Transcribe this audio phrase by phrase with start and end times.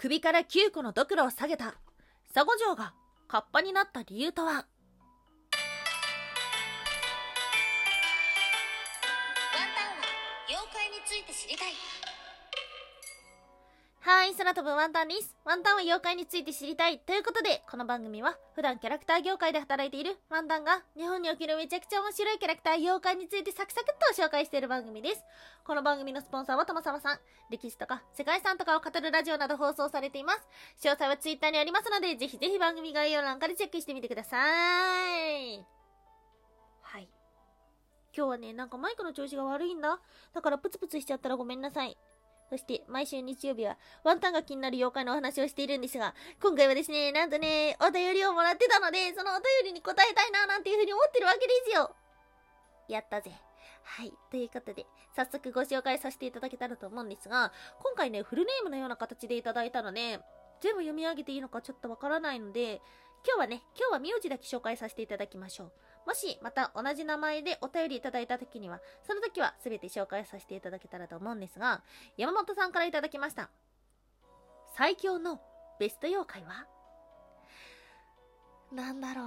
[0.00, 1.74] 首から9個のドクロを下げた。
[2.32, 2.94] 佐護城が
[3.28, 4.52] カッパになった理由とは？
[4.52, 4.66] ワンタンは
[10.48, 11.72] 妖怪について知りたい。
[14.12, 15.36] はい、空飛ぶワンタンです。
[15.44, 16.98] ワンタンは妖怪について知りたい。
[16.98, 25.22] ということで、この番組は普段キャラクター業界で働いているワンタンが日本におけるめちゃくちゃ面白いキャラクター妖怪についてサクサクっと紹介している番組です。
[25.64, 27.18] この番組のスポンサーはともさまさん。
[27.50, 30.40] 歴史とか世界遺産とかを語るラジオなど放送されています。
[30.88, 35.64] 詳細はツイッターにありますので、ぜひぜひ番組概要欄からチェックしてみてください。
[36.82, 37.08] はい。
[38.12, 40.00] 今日はね、なんかマイクの調子が悪いんだ。
[40.34, 41.96] だからプツプツしちゃったらごめんなさい。
[42.50, 51.94] そして、毎週日曜日は、ワンタンが気になる妖怪のお話をしているんですが、今回はですね、なんとね、お便りをもらってたので、そのお便りに答えたいな、なんていうふうに思ってるわけですよ。
[52.88, 53.30] やったぜ。
[53.84, 54.12] はい。
[54.32, 57.52] ということで、早速ご紹介させていただけたらと思うんですが、
[57.84, 60.18] 今回ね、フルネームのような形でいただいたので、
[60.60, 62.82] 全部読み上げていいのかちょっとわからないので、
[63.26, 65.72] 今日はね、今日は名字だけ紹介させていただきましょう。
[66.06, 71.82] もし、また同じ名前でお便りいただいた時には、その時は全て紹介させていただけたらと思うんですが、
[72.16, 73.50] 山本さんからいただきました。
[74.74, 75.40] 最強の
[75.78, 76.66] ベスト妖怪は？
[78.72, 79.26] なんだろう。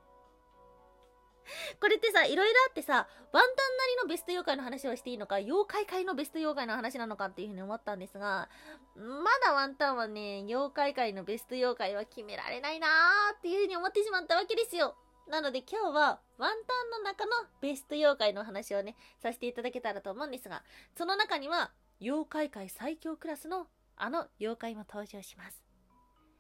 [1.80, 8.50] これってさ、いろいろあってさ、ワンタンなりのベスト妖怪の話をしていいのか、妖怪界のベスト妖怪の話なのかっていうふうに思ったんですが、
[8.96, 14.96] まだワンタンはね、妖怪界のベスト妖怪は決められないなーっていうふうに思ってしまったわけですよ。
[15.30, 20.64] なので今日はワンタンの中のベスト妖怪の話をね、させていただけたらと思うんですが、
[20.96, 25.62] その中には妖怪界最強クラスのあの妖怪も登場します。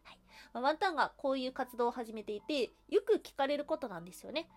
[0.03, 0.19] はい。
[0.53, 4.49] ワンタンがこういう活動を始めていて、よく聞かれることなんですよね。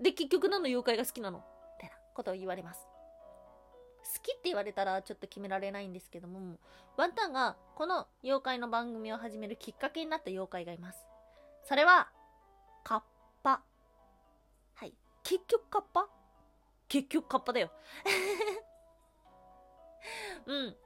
[0.00, 1.38] で、結局何の妖怪が好きなの？
[1.38, 1.44] み
[1.80, 2.86] たいなことを言われます。
[4.16, 6.58] 好きって言われたらちょっと決められないんですけども、
[6.96, 11.06] ワンタンがこの妖怪の番組を始めるきっかけになった妖怪がいます。
[11.64, 12.10] それは、
[12.82, 13.02] カッ
[13.42, 13.62] パ。
[14.74, 14.94] はい。
[15.22, 16.08] 結局カッパ？
[16.88, 17.70] 結局カッパだよ。
[20.44, 20.76] うん。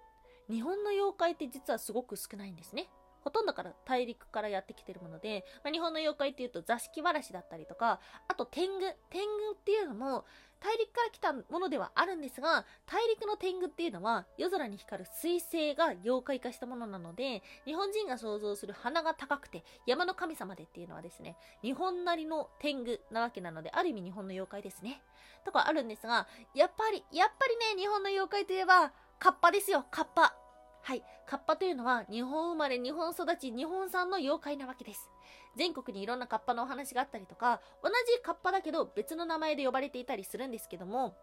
[0.48, 2.88] 日本の妖怪って実はすごく少ないんですね。
[3.28, 8.96] ほとんどから大陸からやってきてるもので、まあ、日本の妖怪っていうと座敷わらしだったりとか、あと天狗。
[9.10, 10.24] 天狗っていうのも
[10.60, 25.02] 大陸から来たものではあるんですが、大陸の天狗っていうのは夜空に光る彗星が妖怪化したものなので、日本人が想像する鼻が高くて山の神様でっていうのはですね、日本なりの天狗なわけなので、ある意味日本の妖怪ですね。
[25.44, 30.37] とかあるんですが、やっぱり、やっぱりね、日本の妖怪といえば、カッパですよ、カッパ。
[30.82, 31.02] はい。
[31.26, 35.10] カッパというのは日本生まれ、日本育ち、日本産の妖怪なわけです。
[35.56, 41.14] 全国にいろんなカッパのお話があったりとか、同じカッパだけど別の名前で呼ばれていたりするんですけども、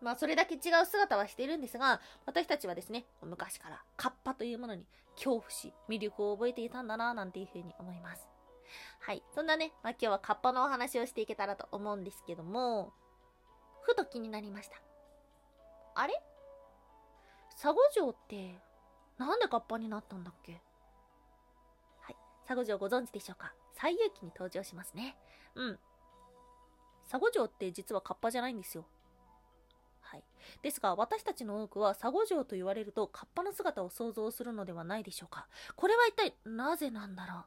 [0.00, 8.26] まあそれだけ違う姿はしているんですが、私たちはですね、昔からカッパというものに恐怖し、魅力を覚えていたんだななんていうふうに思います。
[9.00, 9.22] はい。
[9.34, 12.94] そんなね、まあ今日はカッパのお話をしていけたらと思うんですけども、
[13.82, 14.80] ふと気になりました。
[15.94, 16.14] あれ？
[17.50, 18.58] 佐護城って
[19.18, 20.60] なんでカッパになったんだっけ？
[22.00, 22.16] はい。
[22.46, 23.52] 佐護城ご存知でしょうか？
[23.74, 25.16] 西遊記に登場しますね。
[25.54, 25.78] うん。
[27.10, 28.86] 佐護城って実はカッパじゃないんですよ。
[30.00, 30.24] はい。
[30.62, 35.46] ですが、私たちの多くは佐護城と言われるとカッパの姿を想像するのではないでしょうか。
[35.76, 37.44] これは一体なぜなんだろう？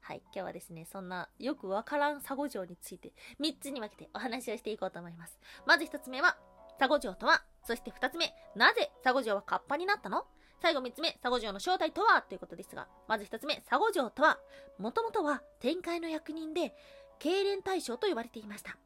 [0.00, 0.22] はい。
[0.26, 5.38] 今日はですね、そんなよくわからん佐護城について3つに分けてお話をしていこうと思います。
[5.66, 6.36] まず1つ目は、
[6.78, 10.24] 佐護城とはそして2つ目、なぜ佐護城はカッパになったの？
[10.62, 12.22] 最後3つ目、佐護城の正体とは？
[12.22, 14.38] ということですが、まず1つ目、佐護城とは、
[14.78, 16.72] もともとは天界の役人で、
[17.18, 18.78] 痙攣大将と呼ばれていました。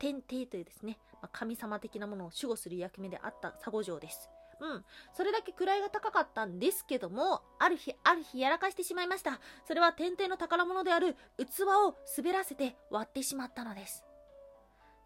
[0.00, 4.28] 天帝というですね、まあ神様的なものを守護する役目であった佐護城です。
[4.58, 4.84] うん。
[5.12, 9.38] それだけ位が高かったんですけども、ある日、ある日やらかしてしまいました。
[9.64, 14.04] それは天帝の宝物である器を滑らせて割ってしまったのです。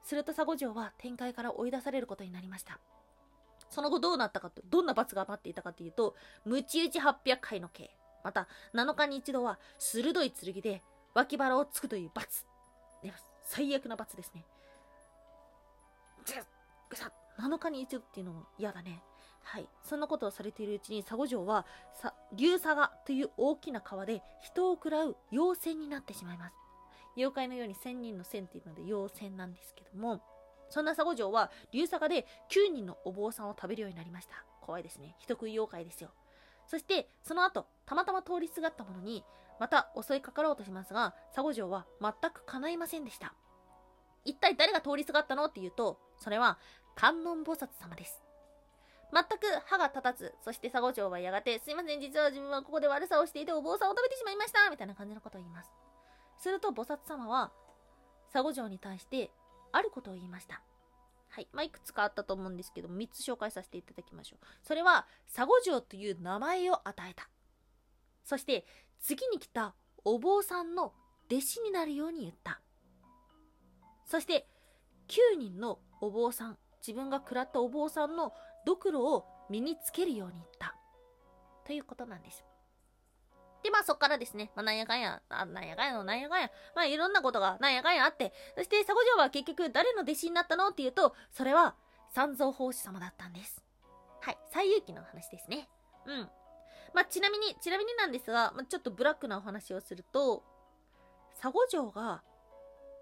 [0.02, 2.80] すると佐護城は天界から追い出されることになりました。
[3.70, 7.90] その後どうなったかと、どんな罰が待っていたかというと、ムチ打ち800回の刑。
[8.24, 10.82] また、7日に一度は鋭い剣で
[11.14, 12.46] 脇腹をつくという罰。
[13.42, 14.44] 最悪な罰ですね。
[17.38, 19.02] 7日に一度っていうのも嫌だね。
[19.42, 19.68] はい。
[19.84, 26.56] そんなことをされているうちに、佐護城は、さ、竜佐賀という大きな川で人を食らう妖仙になってしまいます。
[27.16, 30.20] 妖怪のように千人の千っていうので妖仙なんですけども、
[30.68, 34.44] そんな佐護城は、竜佐賀で9人のお坊さんを食べるようになりました。
[34.60, 35.16] 怖いですね。
[35.18, 36.10] 人食い妖怪ですよ。
[36.66, 39.24] そして、その後、たまたま通りすがったものに、
[39.58, 43.34] また襲いかかろうとしますが、佐護城は全く叶いませんでした。
[44.24, 46.58] 一体誰が通りすがったのっていうと、それは、
[46.94, 48.22] 観音菩薩様です。
[49.12, 55.70] 全く歯が立たず、そして佐護城はやがて、すいません、実は自分はここで悪さをしていてお坊さんを食べてしまいましたみたいな感じのことを言います。
[56.38, 57.52] すると菩薩様は、
[58.32, 59.30] 佐護城に対して、
[59.76, 60.62] あることを言いました。
[61.28, 61.48] はい。
[61.52, 64.46] まあ、いくつかあったと思うんですけど、3つ紹介させていただきましょう。
[64.62, 67.28] それは、佐護城という名前を与えた。
[68.24, 68.64] そして、
[69.00, 70.94] 次に来たお坊さんの
[71.30, 72.62] 弟子になるように言った。
[74.06, 74.48] そして、
[75.08, 78.32] 9人のお坊さん、自分が食らったお坊さんの
[78.64, 80.74] ドクロを身につけるように言った。
[81.66, 82.45] ということなんです。
[83.66, 91.74] で、まあそっからですね、まあなんやかんや、あなんやかんやのなんやかんや、まあいろんなことがなんやかんやあって、そして佐護城は結局誰の弟子になったのっていうと、それは
[92.14, 93.60] 三蔵法師様だったんです。
[94.20, 95.68] はい、西遊記の話ですね。
[96.06, 96.28] うん。
[96.94, 100.44] まあちなみに、ちなみになんですが、まあ、ちょっとブラックなお話をすると、
[101.42, 102.22] 佐護城が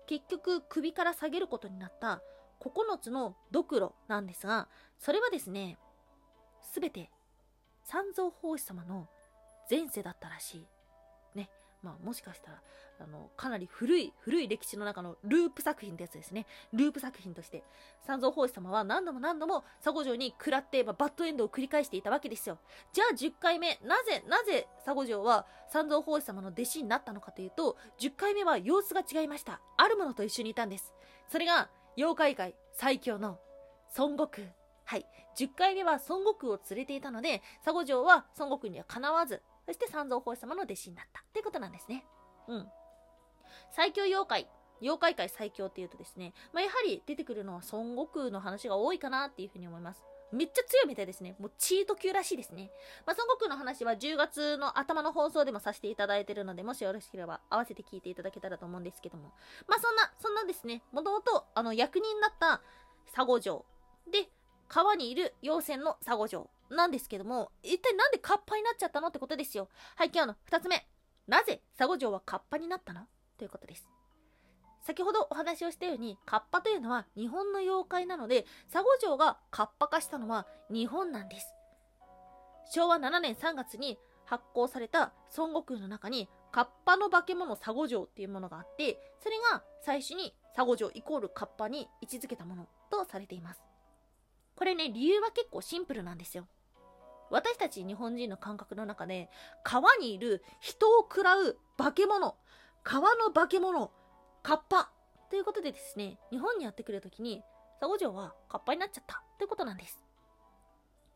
[0.06, 2.22] 結局首から下げることになった
[2.60, 4.68] 9つのドクロなんですが、
[4.98, 5.76] それはですね、
[6.62, 7.10] すべて
[7.82, 9.08] 三蔵法師様の
[9.70, 10.66] 前世だったらしい。
[11.34, 11.50] ね。
[11.82, 12.62] まあもしかしたら、
[13.00, 16.46] あの、かなり古い、古い歴史の中のループ作品ってやつですね。
[16.72, 17.64] ループ作品として、
[18.06, 22.58] 三蔵法師様は何度も何度も佐護城に食らって、バッドエンドを繰り返していたわけですよ。
[22.92, 29.60] じゃあ10回目、なぜ、なぜ佐護城は三蔵法師様の弟子になったのかというと、10回目は様子が違いました。
[29.76, 30.94] あるものと一緒にいたんです。
[31.28, 33.38] それが、妖怪界最強の
[33.96, 34.48] 孫悟空。
[34.84, 35.06] はい。
[35.38, 42.04] 10回目は孫悟空を連れていたので、佐護城は孫悟空にはかなわず、そして三蔵法師様の弟子になったっていうことなんですね。
[42.48, 42.68] うん。
[43.70, 44.48] 最強妖怪。
[44.80, 50.04] 妖怪界最強っていうとですね、まあ、やはり出てくるのは孫悟空の話が多いかなっていうふうに思います。
[50.32, 51.36] めっちゃ強いみたいですね。
[51.38, 52.70] もうチート級らしいですね。
[53.06, 59.32] まあ、孫悟空の話は10月の頭の放送でもさせていただいてるので、もしよろしければ合わせて聞いていただけたらと思うんですけども。
[59.68, 62.60] まあ、そんな、そんなですね、もともと、あの、役人になった
[63.14, 63.64] 佐護城。
[64.10, 64.28] で、
[64.68, 69.68] 川にいる妖精の佐護城なんですけども、一体なんでカッパになっちゃったのってことですよ。
[69.96, 70.86] はい、今日の二つ目。
[71.26, 73.06] なぜ佐護城はカッパになったの？
[73.38, 73.88] ということです。
[74.82, 81.54] 先ほどお話をしたように、カッパというのは日本の妖怪なので、佐護城がカッパ化したのは日本なんです。
[82.70, 93.62] 昭和7年3月に発行された孫悟空の中に、カッパの化け物佐護城っていうものがあって、それが最初に佐護城イコールカッパに位置づけたものとされています。
[94.54, 96.46] これね、理由は結構シンプルなんですよ。
[97.30, 99.30] 私たち日本人の感覚の中で、
[99.62, 102.36] 川にいる人を食らう化け物、
[102.82, 103.90] 川の化け物、
[104.42, 104.90] カッパ
[105.30, 107.42] ということでですね、日本にやってくるときに、
[107.80, 110.04] 佐護城はカッパになっちゃったということなんです。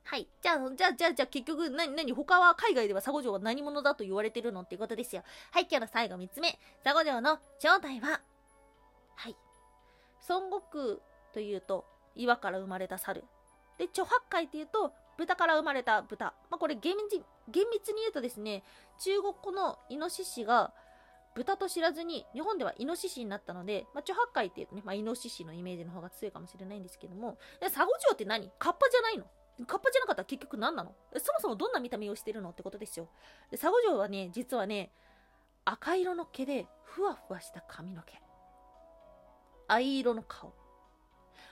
[0.08, 0.26] はい。
[0.40, 5.22] じゃあ、じゃあ、じゃあ、じゃあ、結局、なに、なに、他は海外では佐護城は何者だと言われてるのっていうことですよ。
[5.52, 6.58] はい、今日の最後3つ目。
[6.82, 8.22] 佐護城の正体は、
[9.16, 9.36] はい。
[10.30, 10.96] 孫悟空
[11.34, 11.84] というと、
[12.14, 13.22] 岩から生まれた猿。
[13.76, 16.32] で、著八海っていうと、豚から生まれた豚。
[16.48, 18.62] まあ、これ厳密、厳密に言うとですね、
[19.00, 20.72] 中国語のイノシシが
[21.34, 27.36] 豚と知らずに、日本ではイノシシになったので、まあ、著八海っていうとね、まあ、イノシシのイメージの方が強いかもしれないんですけども、
[27.68, 28.50] サゴジョウって何？
[28.58, 29.24] カッパじゃないの？
[29.66, 30.94] カッパじゃなかったら結局何なの？
[31.16, 33.08] そもそもどんな見た目をしてるのってことですよ。
[33.50, 34.92] で、サゴジョウはね、実はね、
[35.64, 38.20] 赤色の毛で、ふわふわした髪の毛。
[39.66, 40.54] 藍色の顔。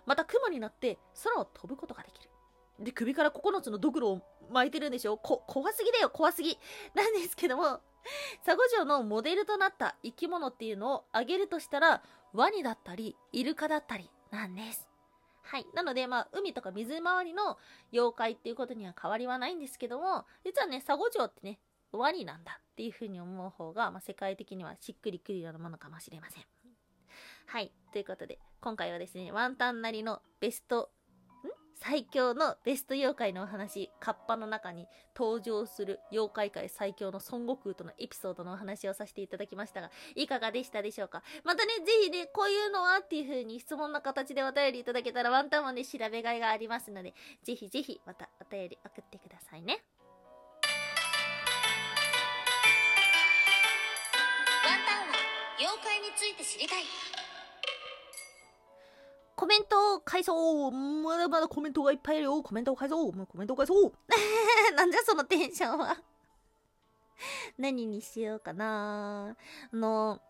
[0.07, 2.31] また雲になって空を飛ぶことができる。
[2.79, 5.17] で、首から9つのドクロを巻いてるんでしょ？
[5.17, 6.59] こ、怖すぎだよ、怖すぎ。
[6.95, 7.81] なんですけども、
[8.45, 12.03] サゴ城のモデルとなった生き物っていうのを挙げるとしたら、
[12.33, 14.89] ワニだったり、イルカだったりなんです。
[15.43, 15.67] はい。
[15.75, 17.57] なので、まあ、海とか水回りの
[17.93, 21.61] 妖怪っていうことには変わりはないんですけども、実はね、サゴ城ってね、
[21.93, 26.45] ワニなんだっていうふうに思う方が、まあ、世界的にはしっくりくるようなものかもしれません。
[27.47, 27.73] はい。
[27.93, 30.91] ということで、今回はですね、ワンタンなりのベスト、
[31.79, 41.23] 最強のベスト妖怪のお話、カッパの中に登場する妖怪界最強の孫悟空とのエピソードのお話をさせていただきましたが、いかがでしたでしょうか？
[41.45, 47.15] またね、ぜひね、こういうのはっていう風に質問の形でお便りいただけたらワンタンもね、調べがいがありますので、
[47.45, 49.85] ぜひぜひまたお便り送ってくださいね。
[54.65, 55.15] ワンタンは
[55.59, 56.85] 妖怪について知りたい。
[59.37, 60.73] コメント返そう。
[60.73, 62.43] まだまだコメントがいっぱいいるよ。
[62.43, 63.13] コメントを返そう。
[63.13, 63.93] コメントを返そう。
[64.75, 65.97] なんじゃそのテンションは。
[67.59, 69.37] 何にしようかな。
[69.73, 70.21] あの、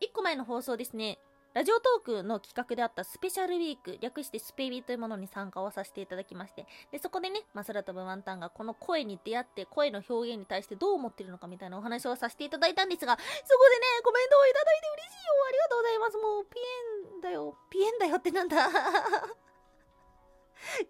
[0.00, 1.18] 1個前の放送ですね。
[1.52, 15.32] ラジオトークの企画であったスペシャルウィーク、略してスペビーというものに参加をさせていただきまして、で、そこでね、まあ、空飛ぶワンタンがこの声に出会って、声の表現に対してどう思ってるのかみたいなお話をさせていただいたんですが、そこでね、コメントをいただいて嬉しいよ。
[15.48, 16.18] ありがとうございます。
[16.18, 16.62] もう、ピエ
[16.98, 17.56] ンだよ。
[17.70, 18.68] ピエンだよってなんだ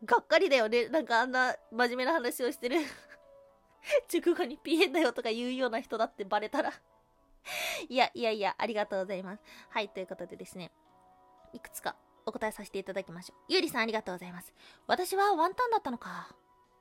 [0.04, 0.88] がっかりだよね。
[0.88, 2.78] なんかあんな真面目な話をしてる
[4.12, 6.72] 直後にピエンだよとか言うような人だってバレたら
[7.88, 9.42] いや、いやいや、ありがとうございます。
[9.70, 10.70] はい、ということでですね。
[11.52, 11.96] いくつか
[12.26, 13.38] お答えさせていただきましょう。
[13.48, 14.52] ゆうりさんありがとうございます。
[14.86, 16.34] 私はワンタンだったのか。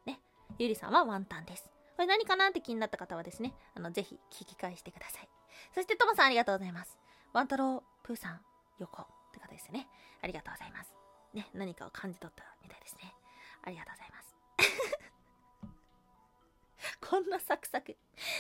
[0.06, 0.20] ね。
[0.58, 1.70] ゆうりさんはワンタンです。
[1.96, 5.30] これ何かなって気になった方はですね、あの、ぜひ聞き返してください。
[5.74, 6.98] そしてともさんありがとうございます。
[7.34, 8.42] ワン太郎、プーさん、
[8.80, 9.06] 横
[9.40, 9.88] って方ですね。
[10.22, 10.94] ありがとうございます。
[11.34, 13.14] ね、何かを感じ取ったみたいですね。
[13.64, 14.36] ありがとうございます。
[17.10, 17.98] こんなサクサク。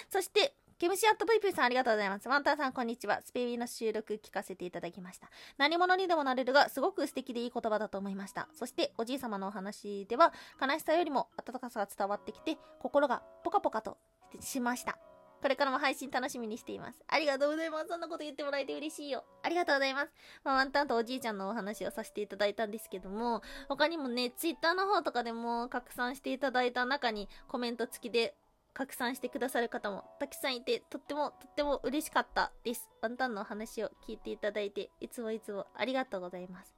[0.09, 2.29] そして、ケムシアット VP さんありがとうございます。
[2.29, 3.21] ワンタンさんこんにちは。
[3.21, 5.29] スペビーの収録聞かせていただきました。
[5.57, 8.47] 何者にでもなれるが、すごく素敵でいい言葉だと思いました。
[8.53, 13.97] そして、おじい様のお話では、悲しさよりも温かさが伝わってきて、心がポカポカと
[14.39, 14.97] しました。
[15.41, 17.01] これからも配信楽しみにしています。
[17.07, 17.87] ありがとうございます。
[17.87, 19.23] そんなこと言ってもらえて嬉しいよ。
[19.43, 20.11] ありがとうございます。
[20.43, 28.35] まあ、ワンタンとおじいちゃんのお話をさせていただいたんですけども、他にもね、ツイッターの方とかでも拡散していただいた中にコメント付きで
[28.73, 32.89] 拡散してくださる方もたくさんいて、とってもとっても嬉しかったです。
[33.01, 36.73] ワンタンのお話を聞いていただいて、いつもいつもありがとうございます。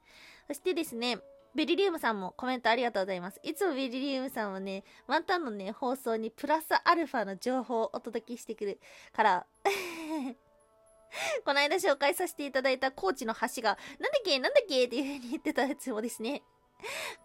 [0.48, 1.18] そしてですね、
[1.54, 3.40] ベリリウムさんもコメントありがとうございます。
[3.42, 8.80] いつもベリリウムさんはね、ワンタンのね、放送にプラスアルファの情報をお届けしてくる
[9.12, 9.46] から、
[11.44, 16.42] この間紹介させていただいた高知の橋が、なんだっけなんだっけっていう風に言ってたやつもですね、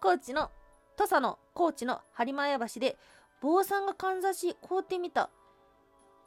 [0.00, 0.50] 高知の、
[0.96, 2.98] 土佐の高知の播磨屋橋で、
[3.40, 5.30] 坊さんがかんざし凍ってみた、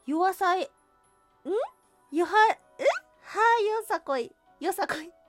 [0.08, 2.16] 弱さえ、ん？
[2.16, 2.84] よは、え？
[3.22, 5.21] はよさこい、よさこい。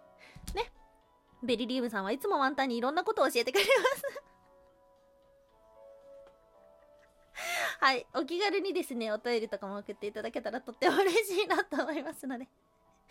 [1.43, 4.23] ベリリームさんはいつもワンタンにいろんなことを教えてくれます
[7.81, 8.07] はい。
[8.15, 12.47] お気軽にですね、お便りとかも送っていただけたらとっても嬉しいなと思いますので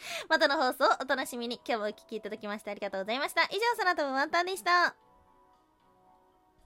[0.29, 1.59] またの放送お楽しみに。
[1.65, 3.43] 今日もお聴きいただきましてありがとうございました。
[3.43, 4.95] 以上、空飛ぶワンタンでした。